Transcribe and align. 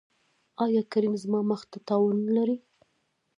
ایا 0.63 0.81
کریم 0.91 1.13
زما 1.23 1.39
مخ 1.49 1.61
ته 1.71 1.77
تاوان 1.87 2.17
لري؟ 2.35 2.57